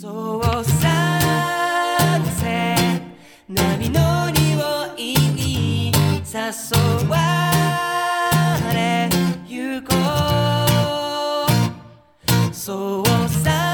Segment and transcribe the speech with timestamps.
[0.00, 0.80] そうさ
[2.38, 2.76] せ
[3.48, 7.16] 波の匂いに誘わ
[8.72, 9.08] れ
[9.48, 9.96] ゆこ
[11.50, 13.72] うそうさ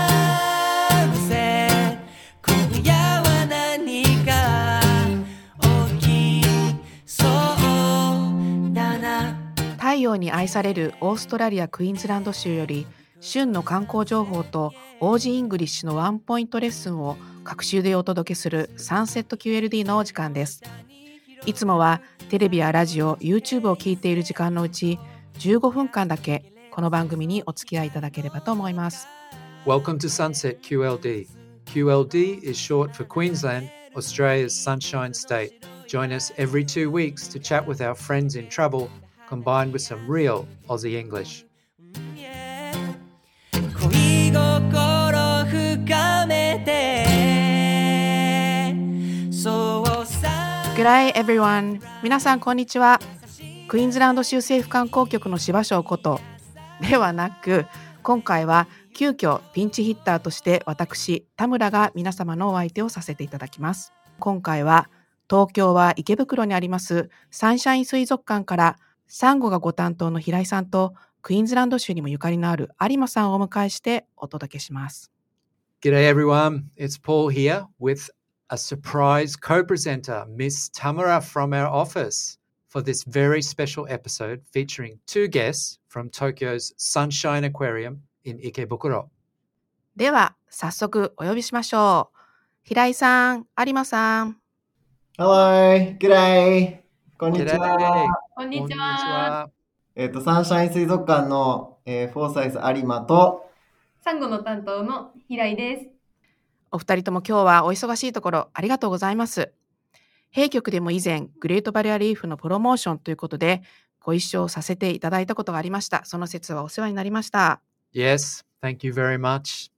[1.29, 1.99] せ
[2.47, 4.81] 今夜は何か
[5.99, 6.07] 起
[6.41, 6.47] き
[7.05, 9.37] そうだな
[9.77, 12.87] 太陽に愛されるオーストラリア・クイーンズランド州より
[13.21, 14.73] 旬の観光情報と
[15.07, 20.63] Aussie English のワンポイントレッスンを隔週でお届けするサンセット QLD のお時間です。
[21.45, 22.01] いつもは
[22.31, 24.99] テレビやラジオ、YouTube を聞いている時間のうち
[25.41, 29.07] 15分間だけこの番組にお付き合いいただければと思います。
[29.67, 31.27] Welcome to Sunset QLD.
[31.67, 35.53] QLD is short for Queensland, Australia's Sunshine State.
[35.87, 38.89] Join us every two weeks to chat with our friends in travel,
[39.29, 41.44] combined with some real Aussie English.
[50.85, 51.81] G'day everyone!
[52.03, 53.01] 皆さんこんにちは。
[53.69, 56.21] クイーンズランド州政府観光局の芝生こと
[56.83, 57.65] ではなく
[58.03, 63.95] 今回は急遽ピンチヒッターとして私田村が皆様のお相手をさせていただきます。
[64.19, 64.91] 今回は
[65.27, 75.11] 東京は池袋にありますサンシャイン水族館からサンゴがご担当の平井さんとクイーンズランド州にもゆかりのある有馬さんをお迎えしてお届けします。
[75.81, 76.65] G'day, everyone.
[76.77, 78.11] It's Paul here with
[78.50, 85.00] a surprise co presenter, Miss Tamara from our office, for this very special episode featuring
[85.06, 89.10] two guests from Tokyo's Sunshine Aquarium in Ikebukuro.
[89.96, 92.18] では早速お呼びしましょう。
[92.64, 94.38] 平井さん、有馬さん。
[95.18, 96.80] Hello, good day.
[97.18, 97.60] こんにち G'day.
[97.60, 98.22] は。
[98.36, 99.50] こんにちは。
[99.96, 103.50] えっ、と、サンシャイン水族館の、えーフォーサイズ有馬と、
[104.02, 105.93] サンゴの担当の平井です。
[106.75, 109.53] お二人とも今日はお忙しいところありがとうございます。
[110.31, 113.63] 弊局でも以前、グレートバリアリーフのプロモーションということで、
[114.01, 116.05] ご一緒させていただいたことがありました。
[116.05, 117.61] その説はお世話になりました。
[117.95, 119.71] Yes, thank you very much.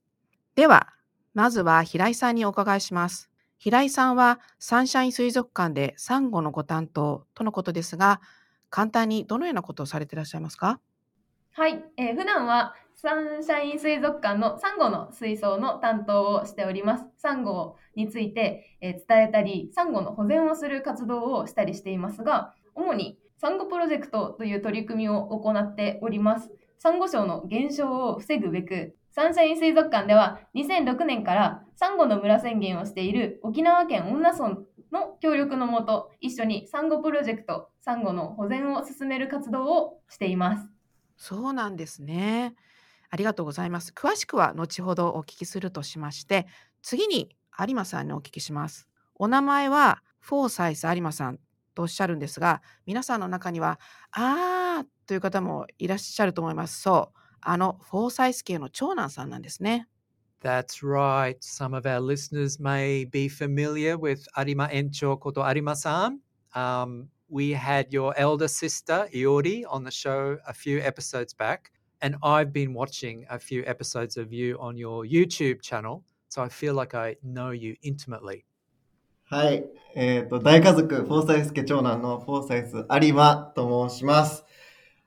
[0.54, 0.88] では、
[1.34, 3.28] まずは平井さんにお伺いします。
[3.58, 8.22] 平井さんはサンシャイン水族館でサンゴのご担当とのことですが、
[8.70, 10.80] 簡単にどのようなことをされていらっしゃいますか？
[11.52, 17.04] はい、えー普段はサンシャイン水族館のサンゴの水槽の担当をしております。
[17.18, 26.50] サンゴについて、えー伝えたり、サンゴの保全をする活動をしたりしていますが、主にサンゴプロジェクトという取り組みを行っております。
[26.78, 34.56] サンゴ礁の減少を防ぐべく、サンシャイン水族館では2006年からサンゴの村宣言をしている沖縄県恩納村
[34.90, 40.66] の協力のもと、一緒にサンゴプロジェクト、サンゴの保全を進める活動をしています。
[41.18, 42.54] そうなんですね。
[43.10, 43.92] ありがとうございます。
[43.94, 46.46] 詳しくは後ほどお聞きするとしまして、
[46.82, 48.88] 次に有馬さんにお聞きします。
[49.14, 51.38] お名前はフォーサイス有馬さん
[51.74, 53.78] とおっしゃるんですが、皆さんの中には、
[54.12, 56.80] あーという方もいらっしゃると思います。
[56.80, 59.88] そう、あのフォーサイス系の長男さんなんですね。
[60.42, 61.38] That's right.
[61.40, 66.20] Some of our listeners may be familiar with 有馬園長こと有馬さん。
[66.54, 71.72] Um, we had your elder sister, Iori, on the show a few episodes back.
[72.02, 76.02] And I've been watching a few episodes of you on your YouTube channel.
[76.28, 78.44] So I feel like I know you intimately.
[79.28, 79.64] はい、
[79.96, 84.44] えっ、と、大家族、フォーサイス家長男のフォーサイス有馬と申します。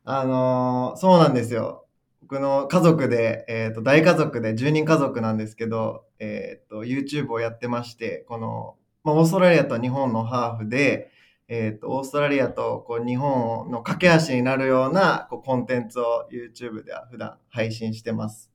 [0.04, 1.86] あのーそうなんですよ。
[2.22, 11.09] 僕の家族で、えっ、と、大家族で10人家族なんですけど、えっ、と、YouTube をやってまして、この、まあ、オーストラリアと日本のハーフで、
[11.52, 18.52] えっ、と、オーストラリアとこう日本の架け橋になるようなこうコンテンツを YouTube では普段配信してます。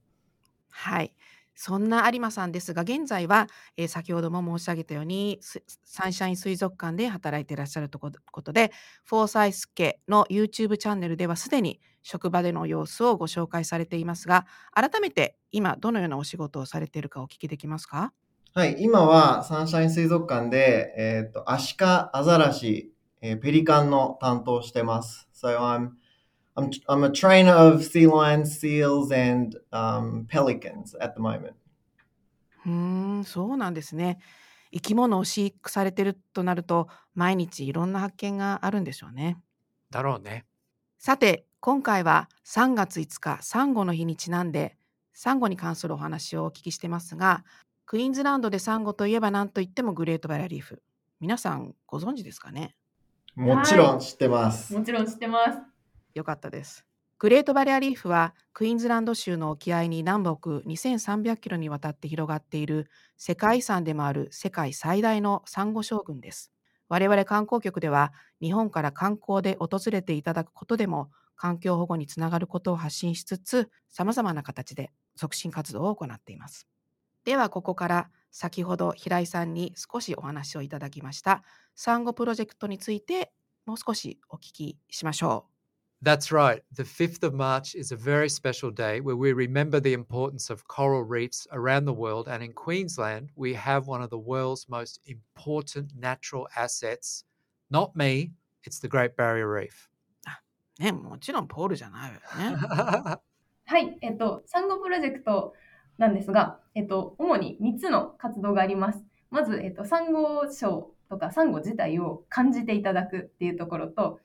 [0.70, 1.12] はい。
[1.56, 8.72] そんな有馬さんですが、現在は、えー先ほども申し上げたように、すサンシャイン水族館で働いていらっしゃるとこことで、
[9.04, 18.12] フォーサイス家の YouTube チャンネルではすでに職場での様子をご紹介されていますが、改めて今どのようなお仕事をされているかお聞きできますか？
[18.52, 22.93] はい、今はサンシャイン水族館で、えっ、と、アシカ、アザラシ、
[23.26, 25.26] えーペリカンの担当をしてます。
[25.34, 25.92] So I'm,
[26.56, 31.54] I'm, I'm a trainer of sea lions, seals, and um, pelicans at the moment.
[32.66, 34.18] うーん、そうなんですね。
[34.74, 39.38] 生き物を飼育されてるとなると、毎日いろんな発見があるんでしょうね。
[39.90, 40.44] だろうね。
[40.98, 44.76] さて、今回は3月5日、サンゴの日にちなんで、
[45.14, 47.42] サンゴに関するお話をお聞きしてますが、
[47.86, 50.82] クイーンズランドでサンゴといえば何といってもグレートバリアリーフ。
[51.20, 52.74] 皆さんご存知ですかね？
[53.36, 54.74] もちろん知ってます。
[54.74, 55.58] もちろん知ってます。
[56.14, 56.86] よかったです。
[57.18, 66.52] グレートバリアリーフはクイーンズランド州の沖合に南北2300キロにわたって広がっている世界遺産でもある世界最大のサンゴ礁群です。
[66.88, 76.68] 我々観光局では日本から観光で訪れていただくことでも環境保護につながることを発信しつつ様々な形で促進活動を行っています。
[77.24, 81.44] ではここから先ほど平井さんに少しお話をいただきました
[81.76, 83.30] サンゴプロジェクトについて
[83.64, 85.46] もう少しお聞きしましょ
[86.02, 86.04] う。
[86.04, 86.62] That's right.
[86.74, 90.64] The 5th of March is a very special day where we remember the importance of
[90.66, 92.28] coral reefs around the world.
[92.28, 97.24] And in Queensland, we have one of the world's most important natural assets.
[97.70, 98.32] Not me,
[98.64, 99.88] it's the Great Barrier Reef.
[100.80, 103.20] ね、もちろんポールじゃないわよね。
[103.66, 105.54] はい、えっと、サンゴプロジェクト
[105.98, 109.04] なんですが、えっと、主に3つの活動があります。
[109.30, 114.20] まず、えっと、サンゴ礁とかサンゴ自体を感じていただくっていうところと、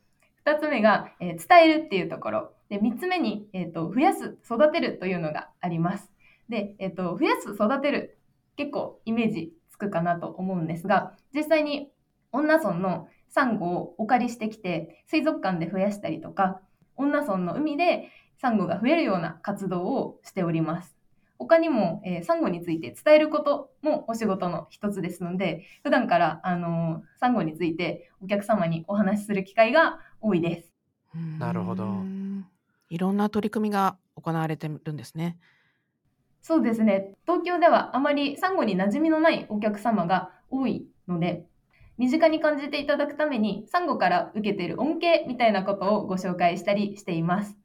[0.45, 2.51] 2つ目が、えー伝えるっていうところ。
[2.69, 6.11] で、3つ目に、えっと、増やす、育てるというのがあります。
[6.49, 8.17] で、えっと、増やす、育てる、
[8.55, 11.91] 結構イメージつくかなと思うんですが、実際に
[12.31, 16.61] 恩納村のサンゴをお借りしてきて、水族館で増やしたりとか、
[16.95, 18.09] 恩納村の海で
[18.41, 20.98] サンゴが増えるような活動をしております。
[21.39, 30.73] 他にも、えーサンゴについて伝えることもお仕事の一つですので、普段から、あのーサンゴについてお客様にお話しする機会が多いです。
[31.39, 31.85] なるほど
[32.89, 35.37] いろんな取り組みが行われてるんですね。
[36.41, 37.13] そうですね。
[37.25, 41.45] 東京ではあまりサンゴに馴染みのないお客様が多いので、
[41.97, 47.57] 身近に感じていただくために、サンゴから受けている恩恵みたいなことをご紹介したりしています。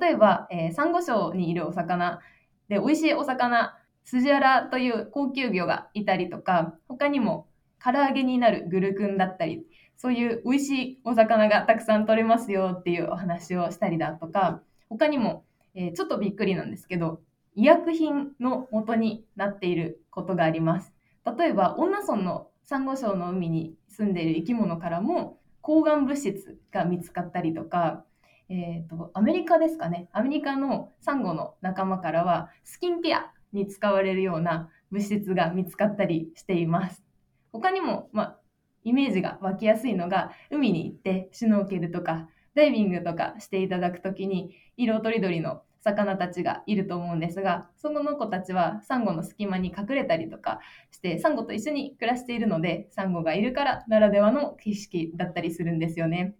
[0.00, 2.20] 例えば、えーサンゴ礁にいるお魚
[2.68, 7.48] で、美味しいお魚、スジアラという高級魚がいたりとか、他にも
[7.82, 9.64] 唐揚げになるグルクンだったり、
[9.96, 15.44] そういう美味しいお魚がたくさん取れますよっていうお話をしたりだとか、他にも、
[15.74, 17.20] えーちょっとびっくりなんですけど、
[17.54, 20.92] 医薬品の元になっていることがあります。
[21.38, 28.04] 例えば、恩納村のサンゴ礁の海に住んでいる生き物からも抗がん物質が見つかったりとか、
[28.50, 30.08] えーと、アメリカですかね。
[30.12, 37.04] アメリカのサンゴの仲間からは、スキンケアに使われるような物質が見つかったりしています。
[37.52, 38.38] 他にも、まあ、
[38.84, 50.60] イメージが湧きやすいのが、海に行ってシュノーケルとかダイビングとかしていただくときに、色とりどりの魚たちがいると思うんですが、その子たちはサンゴの隙間に隠れたりとか
[50.90, 56.34] して、サンゴと一緒に暮らしているので、サンゴがいるからならではの景色だったりするんですよね。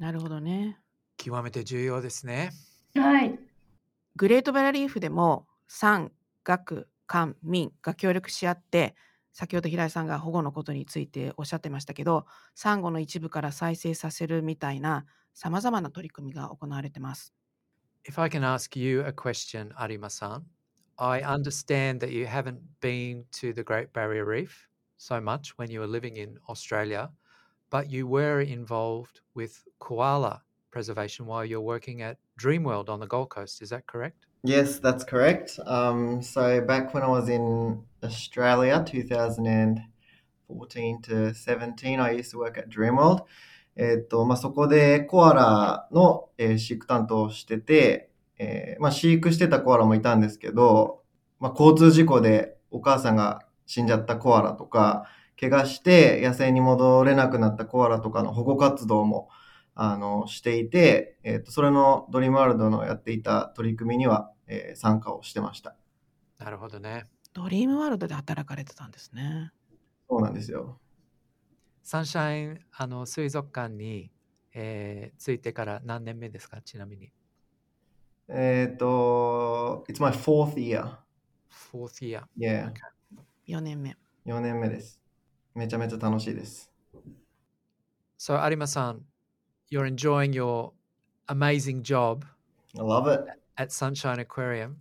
[0.00, 0.78] なるほどね。
[1.18, 2.52] 極めて重要ですね。
[2.94, 3.38] はい。
[4.16, 6.10] グレートバリアリーフでも産、
[6.42, 8.96] 学、官、民が協力し合って
[9.34, 12.24] 先ほど平井さんが保護のことについておっしゃってましたけど
[12.54, 15.04] サンゴの一部から再生させるみたいな
[15.34, 17.34] さまざまな取り組みが行われてます。
[18.08, 20.44] If I can ask you a question, Arima-san,
[20.96, 24.66] I understand that you haven't been to the Great Barrier Reef
[24.96, 27.10] so much when you were living in Australia,
[27.69, 30.41] but you were involved with koala
[30.75, 33.61] preservation while you're working at Dreamworld on the Gold Coast.
[33.61, 34.25] Is that correct?
[34.43, 35.57] Yes, that's correct.
[35.65, 42.57] Um, so back when I was in Australia, 2014 to 17, I used to work
[42.57, 43.21] at Dreamworld.
[43.77, 51.01] えっと、まあ、そこでコアラの、えー飼育担当をしてて、えーまあ、飼育してたコアラもいたんですけど、
[51.39, 55.05] まあ、交通事故でお母さんが死んじゃったコアラとか、
[55.40, 59.30] 怪我して野生に戻れなくなったコアラとかの保護活動も
[59.74, 65.76] あのしていて、えっとそれのドリームワールドのやっていた取り組みには、えー参加をしてました。
[66.38, 67.06] なるほどね。
[67.32, 69.52] ドリームワールドで働かれてたんですね。
[70.08, 70.78] そうなんですよ。
[71.82, 74.10] サンシャインあの水族館に、
[74.52, 76.60] えー、ついてから何年目ですか？
[76.60, 77.10] ちなみに。
[78.28, 80.98] えっと、It's my fourth year.
[81.72, 82.22] Fourth year.
[82.38, 82.72] Yeah.
[83.48, 83.96] 4年目。
[84.26, 84.99] 4年目です。
[85.54, 86.70] めちゃめちゃ楽しいです。
[88.18, 89.00] So, Arima-san,
[89.70, 90.72] you're enjoying your
[91.28, 92.24] amazing job
[92.78, 93.24] I love it.
[93.56, 94.76] at Sunshine Aquarium.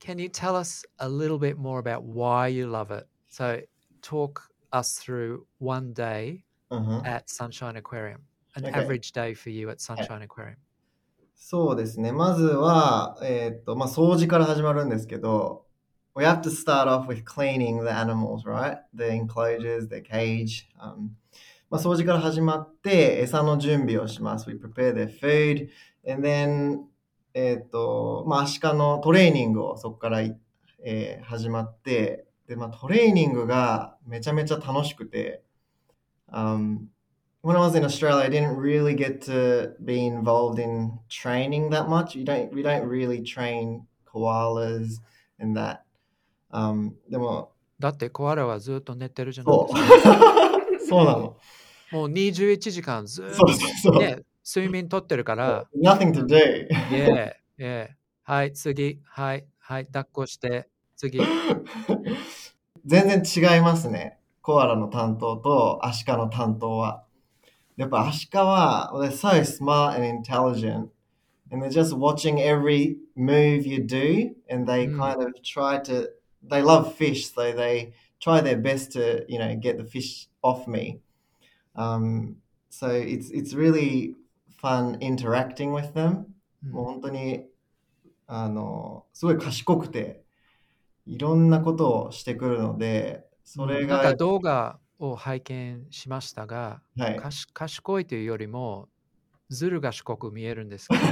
[0.00, 3.06] Can you tell us a little bit more about why you love it?
[3.30, 3.60] So,
[4.02, 8.20] talk us through one day うんうん at Sunshine Aquarium,
[8.56, 8.72] an Okay.
[8.72, 10.56] average day for you at Sunshine Aquarium.
[11.36, 12.10] そうですね。
[12.12, 15.63] まずは、えっと、まあ、掃除から始まるんですけど、
[16.15, 18.77] We have to start off with cleaning the animals, right?
[18.93, 20.67] The enclosures, the cage.
[20.81, 21.15] Um,
[21.69, 24.49] まあ、掃除から始まって、餌の準備をします。
[24.49, 25.69] We prepare their food.
[26.07, 26.79] And then,
[27.33, 30.37] えっと、まあ、アシカのトレーニングをそこからい、
[30.83, 35.43] えー始まって、で、まあ、トレーニングがめちゃめちゃ楽しくて、
[36.31, 36.89] um,
[37.41, 41.87] when I was in Australia, I didn't really get to be involved in training that
[41.87, 42.15] much.
[42.15, 44.99] You don't we don't really train koalas
[45.39, 45.85] and that.
[46.54, 47.50] Um, でも。
[47.80, 50.20] だってコアラはずっと寝てるじゃないですか。
[50.88, 51.36] そう, なの。
[51.90, 55.66] もう21時間ずっと、そうそうそう睡眠とってるから。
[55.76, 56.68] Nothing today.
[56.90, 57.88] yeah, yeah.
[58.22, 59.00] はい、次。
[59.04, 60.68] はい、はい、抱っこして。
[60.96, 61.20] 次。
[62.86, 64.20] 全然違いますね。
[64.42, 67.04] コアラの担当とアシカの担当は。
[67.76, 74.30] やっぱアシカは、私は smart and just watching every move you do.
[74.48, 76.08] And they kind of try to、
[76.48, 77.32] they love fish.
[77.32, 81.00] So they try their best to, you know, get the fish off me.
[81.76, 82.36] Um,
[82.70, 84.14] so it's, it's really
[84.60, 86.26] fun interacting with them.
[86.64, 87.44] うんもう本当に
[88.26, 90.22] あのすごい賢くて
[91.06, 97.20] いろんなことをしてくるのでそれが、なんか動画を拝見しましたが、はい、
[97.52, 98.88] 賢いというよりも、
[99.50, 101.02] ずる賢く見えるんですけど、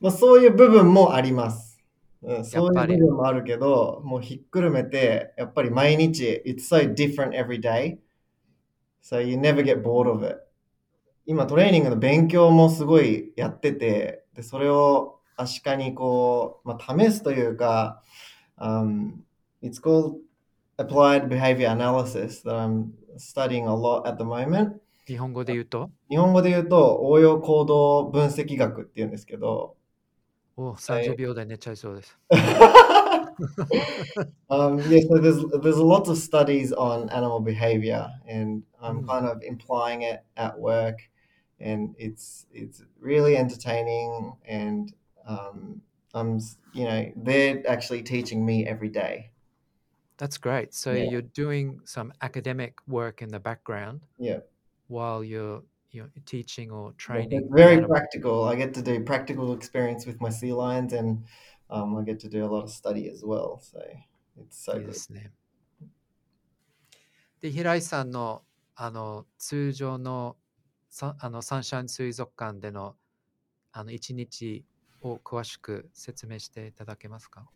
[0.00, 1.73] まあそういう部分もあります、
[2.24, 7.98] うん、そういう部分もあるけどもうひっくるめてやっぱり毎日 It's so different every day
[9.02, 10.38] so you never get bored of it
[11.26, 18.02] 今トレーニングの勉強もすごいやっててでそれをアシカにこう、まあ、試すというか、
[18.58, 19.14] um,
[19.62, 20.16] It's called
[20.78, 29.76] Applied Behavior Analysis that I'm studying a lot at the moment 日本語で言うと、日本語で言うと応用行動分析学って言うんですけど
[30.57, 32.17] お30秒で寝ちゃいそうです。
[34.49, 39.07] um, yeah, so there's there's lots of studies on animal behavior, and I'm Mm.
[39.07, 40.99] kind of implying it at work,
[41.59, 44.93] and it's it's really entertaining, and
[45.27, 45.81] um,
[46.13, 49.31] I'm s- you know they're actually teaching me every day.
[50.17, 50.73] That's great.
[50.73, 51.03] So Yeah.
[51.11, 54.39] you're doing some academic work in the background Yeah.
[54.87, 55.63] while you're
[55.94, 57.48] you're teaching or training.
[57.50, 58.44] Very practical.
[58.44, 61.24] I get to do practical experience with my sea lions, and
[61.70, 63.60] um, I get to do a lot of study as well.
[63.62, 63.80] So
[64.36, 65.32] it's so いいで.すね。
[67.40, 68.42] で、平井さんの
[68.76, 70.36] あの通常の
[70.90, 72.96] さあのサンシャイン水族館での
[73.72, 74.64] あの一日
[75.02, 77.48] を詳しく説明していただけますか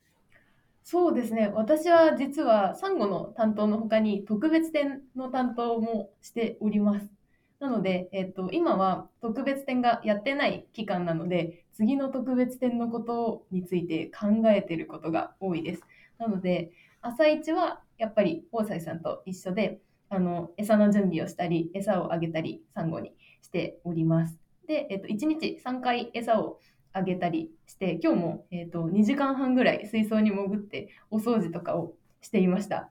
[0.84, 1.50] そうですね。
[1.54, 7.17] 私は実はサンゴの担当の他に特別展の担当もしております。
[7.60, 15.82] なので、えっと、今は特別展がやってない期間なので、次の特別展のことについて考えていることが多いです。
[16.18, 23.12] なので、朝一はやっぱり大西さんと一緒で、あの、餌の準備をしたり、餌をあげたり、サンゴに
[23.42, 24.38] しております。
[24.68, 26.60] で、えっと、1日3回餌を
[26.92, 32.90] あげたりして、今日も、えっと2時間半ぐらい水槽に潜ってお掃除とかをしていました。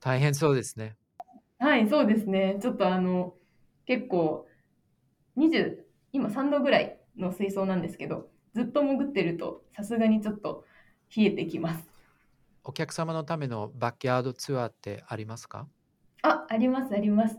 [0.00, 0.96] 大変そうですね。
[1.58, 2.58] はい、そうですね。
[2.60, 3.34] ちょっとあの、
[3.86, 4.46] 結構、
[5.36, 5.78] 20、
[6.12, 10.64] 今3度ぐらいの水槽なんですけど、ずっと潜ってると、さすがにちょっと
[11.16, 11.86] 冷えてきます。
[12.64, 15.68] お客様のためのバックヤードツアーってありますか？
[16.22, 17.38] あ、あります、あります。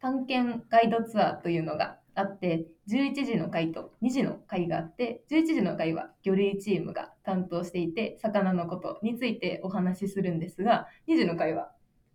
[0.00, 11.72] 探検ガイドツアーというのがあって、11時の回と2時の回があって、11時の回は魚類チームが担当していて、魚のことについてお話しするんですが、2時の回は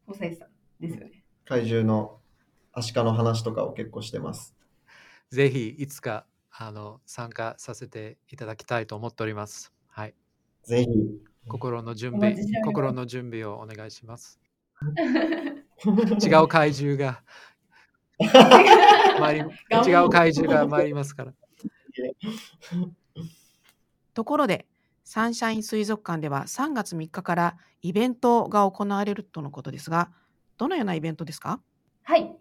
[0.08, 1.24] 細井さんですよね。
[1.46, 2.20] 怪獣の
[2.78, 4.54] アシカの話とかを結構してます。
[5.32, 9.72] ぜひいつかあの参加させていただきたいと思っております。
[9.88, 10.14] はい。
[10.64, 10.90] ぜひ。
[11.48, 14.42] 心の準お備心の準備をお願いします。
[16.22, 17.24] 違う怪獣が
[18.20, 21.34] 違う怪獣が参りますから。
[24.14, 24.68] ところで、
[25.06, 30.12] サンシャイン水族館では3月3日からイベントが行われるとのことですが、
[30.58, 31.62] どのようなイベントですか？
[32.04, 32.38] はい。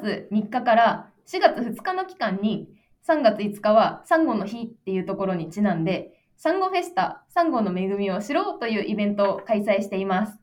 [0.00, 2.68] 3月3日から4月2日の期間に、
[3.06, 10.40] 3月5日はサンゴの日っていうところにちなんで、サンゴフェスタ、サンゴの恵みを知ろうというイベントを開催しています。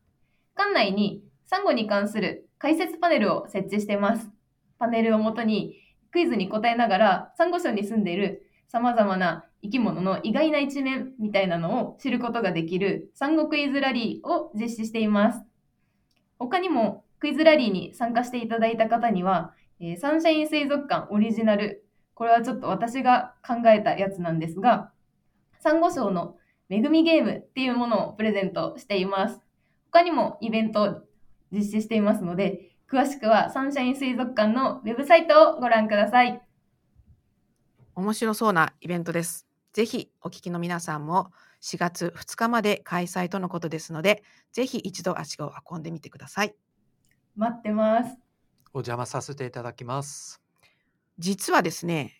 [0.55, 4.29] 館内にサンゴに関する解説パネルを設置しています。
[4.77, 5.75] パネルをもとに
[6.11, 15.41] クイズに答えながら、サンゴ礁に住んでいる様々な生き物の意外な一面みたいなのを知ることができるサンゴクイズラリーを実施しています。
[16.37, 24.91] 他にもクイズラリーに参加していただいた方には、えーサンシャイン水族館オリジナル、これはちょっと私が考えたやつなんですが、
[25.59, 26.37] サンゴ礁の
[26.69, 29.41] 恵みゲームっていうものをプレゼントしています。
[29.91, 31.01] 他にもイベントを
[31.51, 36.41] 実施していますので、詳しくはサンシャイン水族館のウェブサイトをご覧ください。
[37.95, 39.47] 面白そうなイベントです。
[39.73, 41.31] ぜひお聞きの皆さんも
[41.61, 46.55] 4月2日まで開催とのことですので、ぜひ一度足を運んでみてください。
[47.37, 48.17] 待ってます。
[48.73, 50.41] お邪魔させていただきます。
[51.19, 52.13] 実はですね、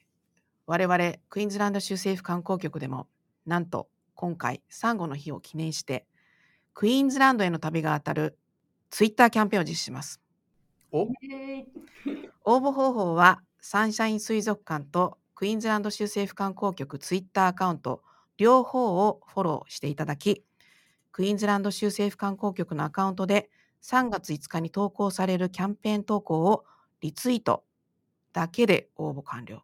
[0.65, 0.97] 我々
[1.29, 3.07] クイーンズランド州政府観光局でも、
[3.45, 6.07] なんと今回、サンゴの日を記念して、
[6.74, 8.38] クイーンズランドへの旅が当たる
[8.89, 10.21] ツイッターキャンペーンを実施します。
[10.91, 18.03] 応募方法は、サンシャイン水族館とクイーンズランド州政府観光局ツイッターアカウント、
[18.38, 20.43] 両方をフォローしていただき、
[21.12, 23.50] クイーンズランド州政府観光局のアカウントで
[23.84, 26.65] 3月5日に投稿されるキャンペーン投稿を
[27.01, 27.63] リツイート
[28.34, 29.63] だけで応募完了。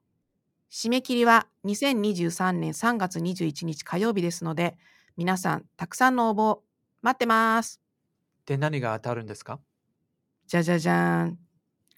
[0.72, 4.78] 締め切りは2023年3月21日火曜日ですので、
[5.18, 6.60] 皆さんたくさんの応募
[7.02, 7.80] 待ってます。
[8.46, 9.60] で、何が当たるんですか？
[10.48, 11.40] じゃじゃじゃーん。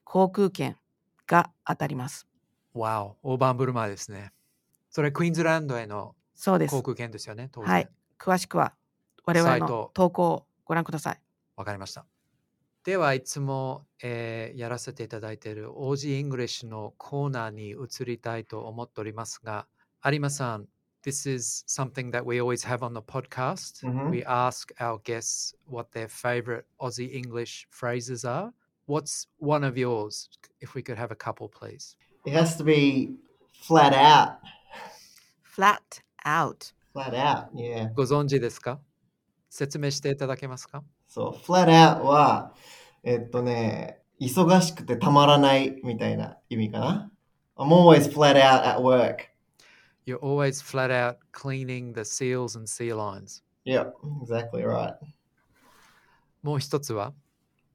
[0.04, 0.78] 航空券
[1.26, 2.28] が当たります。
[2.74, 4.32] わお、大盤振る舞いですね。
[4.90, 6.84] それ、クイーンズランドへの航。
[6.84, 7.50] 空券ですよね。
[7.56, 7.90] はい。
[8.20, 8.76] 詳しくは
[9.26, 11.22] 我々の投稿をご覧ください。
[11.56, 12.06] わかりました。
[12.84, 19.68] では、いつも、えーやらせていただいている OG English のコーナーに移りたいと思っておりますが、
[20.04, 20.68] 有馬さん、
[21.04, 23.88] This is something that we always have on the podcast.
[23.88, 24.10] Mhm.
[24.10, 28.52] We ask our guests what their favorite Aussie English phrases are.
[28.88, 30.30] What's one of yours?
[30.60, 31.96] If we could have a couple, please.
[32.26, 33.18] It has to be
[33.68, 34.40] flat out.
[35.44, 36.74] flat out.
[36.94, 37.94] Flat out, yeah.
[37.94, 38.80] ご存知ですか
[39.50, 40.84] 説明していただけますか
[41.15, 42.55] そう、flat out は、
[43.03, 47.11] えっとね、忙しくてたまらないみたいな意味かな。
[47.57, 49.31] I'm always flat out at work.
[50.07, 53.43] You're always flat out cleaning the seals and sea lines.
[53.65, 54.95] Yep, exactly right.
[56.43, 57.13] もう一つは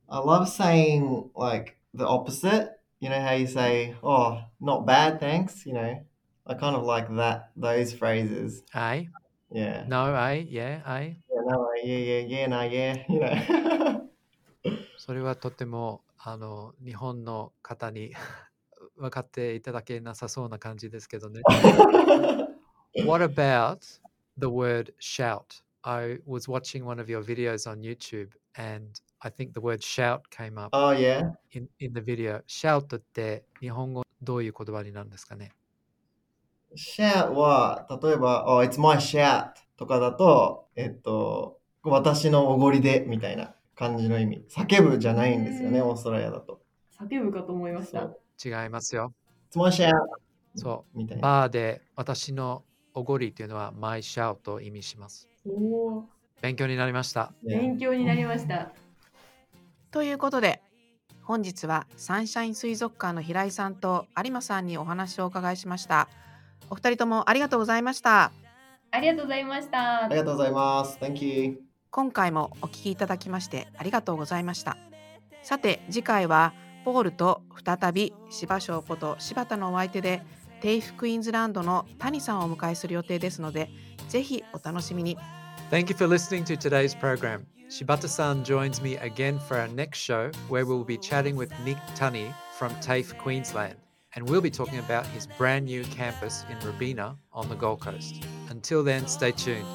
[0.08, 2.70] I love saying like the opposite.
[3.00, 6.02] You know how you say, "Oh, not bad, thanks." You know,
[6.46, 8.64] I kind of like that those phrases.
[8.74, 9.10] I,
[9.52, 9.86] Yeah.
[9.88, 10.82] no, I, yeah,
[11.51, 13.05] Yeah, no, yeah, yeah, yeah, no, yeah.
[13.09, 14.07] You know.
[14.99, 18.13] それはとてもあの日本の方に
[18.97, 21.41] 分かっていただけなさそうな感じですけどね。
[23.05, 23.79] What about
[24.39, 25.63] the word shout?
[25.83, 30.21] I was watching one of your videos on YouTube and I think the word shout
[30.31, 31.33] came up oh yeah.
[31.53, 32.43] in, in the video.
[32.47, 35.51] shout って日本語どういう言葉になるんですかね
[36.77, 44.45] shout は例えば、oh, it's my shout とかだと、えっと、私のおごりでみたいな感じの意味。
[44.51, 46.61] 叫ぶじゃないんですよね、オーストラリアだと。
[47.01, 48.11] 叫ぶかと思いました。
[48.45, 49.13] 違いますよ。
[49.51, 49.91] It's my shout
[50.57, 51.29] そみたいうな。
[51.29, 55.29] バーで私のおごりっていうのは my shout を意味します。
[55.47, 55.51] お
[55.99, 56.05] お、
[56.43, 57.33] 勉強になりました。
[57.43, 58.73] 勉強になりました。
[59.91, 60.61] ということで、
[61.23, 66.09] 本日はサンシャイン水族館の平井さんと有馬さんにお話をお伺いしました。
[66.69, 68.33] お二人ともありがとうございました。
[68.93, 70.17] ありがとうございましたあり。
[70.17, 70.99] がとうございます。
[71.01, 71.61] Thank you.
[71.91, 74.77] 今回もお聞きいただきましてありがとうございました。
[75.43, 76.53] さて次回は
[76.85, 80.23] ポールと再び芝生こと柴田のお相手で
[80.61, 83.71] テイフクイーンズランドの谷さんをお迎えする予定ですので
[84.09, 85.17] ぜひお楽しみに。
[85.71, 87.43] Thank you for listening to today's program.
[87.71, 92.33] Shibata-san joins me again for our next show where we'll be chatting with Nick Tunney
[92.59, 93.77] from TAFE Queensland
[94.15, 98.23] and we'll be talking about his brand new campus in Robina on the Gold Coast.
[98.49, 99.67] Until then, stay tuned.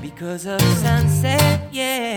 [0.00, 2.16] Because of sunset, yeah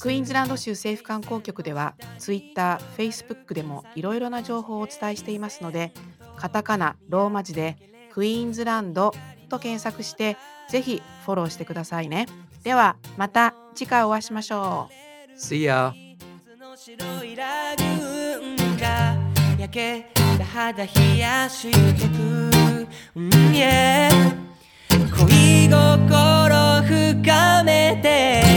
[0.00, 5.92] クイーンズランド州政府観光局では Twitter、Facebook でもいろいろな情報をお伝えしていますので
[6.36, 7.76] カタカナ、ローマ字で
[8.12, 9.12] クイーンズランド
[9.48, 10.36] と検索して
[10.68, 12.26] ぜひフォローしてくださいね。
[12.68, 15.40] ではまた次回お会いしましょう。
[15.40, 15.94] See ya!
[16.60, 19.16] の白いラグーンが
[19.58, 22.50] 焼けた肌冷やしてく、
[23.16, 24.10] うん yeah
[25.16, 28.47] 恋心深めて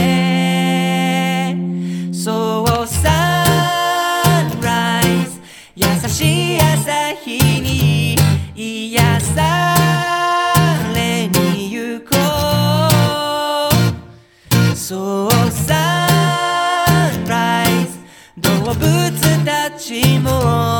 [14.74, 16.06] そうサ
[17.14, 17.98] ンライズ
[18.38, 20.78] 動物たちも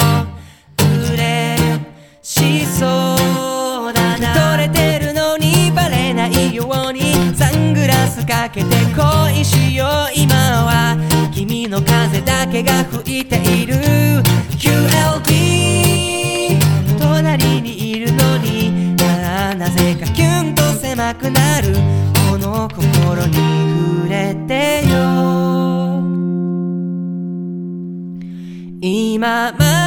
[1.12, 1.80] 嬉
[2.22, 3.16] しそ
[3.88, 4.56] うだな。
[4.56, 9.88] 取れてるのにバレないようにサングラスかけて恋しよう。
[10.14, 10.96] 今は
[11.32, 13.74] 君の風だけが吹いている。
[14.58, 16.58] QLB
[16.98, 21.76] 隣にいるのにああなぜかキュンと狭くなる。
[22.30, 23.51] この心に
[29.22, 29.81] my mind.